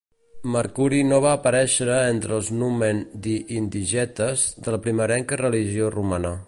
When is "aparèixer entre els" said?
1.39-2.49